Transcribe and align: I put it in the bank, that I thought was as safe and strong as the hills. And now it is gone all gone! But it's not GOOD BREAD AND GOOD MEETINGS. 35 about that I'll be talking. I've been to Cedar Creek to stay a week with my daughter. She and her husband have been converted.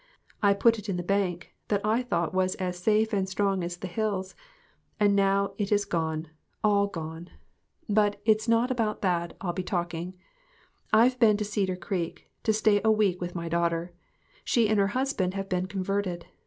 I 0.41 0.55
put 0.55 0.79
it 0.79 0.89
in 0.89 0.97
the 0.97 1.03
bank, 1.03 1.53
that 1.67 1.85
I 1.85 2.01
thought 2.01 2.33
was 2.33 2.55
as 2.55 2.79
safe 2.79 3.13
and 3.13 3.29
strong 3.29 3.63
as 3.63 3.77
the 3.77 3.87
hills. 3.87 4.33
And 4.99 5.15
now 5.15 5.53
it 5.59 5.71
is 5.71 5.85
gone 5.85 6.29
all 6.63 6.87
gone! 6.87 7.29
But 7.87 8.19
it's 8.25 8.47
not 8.47 8.69
GOOD 8.69 8.77
BREAD 8.77 8.83
AND 8.83 8.87
GOOD 8.87 8.93
MEETINGS. 8.95 9.11
35 9.11 9.19
about 9.23 9.37
that 9.37 9.45
I'll 9.45 9.53
be 9.53 9.63
talking. 9.63 10.13
I've 10.91 11.19
been 11.19 11.37
to 11.37 11.45
Cedar 11.45 11.75
Creek 11.75 12.31
to 12.41 12.51
stay 12.51 12.81
a 12.83 12.89
week 12.91 13.21
with 13.21 13.35
my 13.35 13.47
daughter. 13.47 13.93
She 14.43 14.67
and 14.67 14.79
her 14.79 14.87
husband 14.97 15.35
have 15.35 15.47
been 15.47 15.67
converted. 15.67 16.25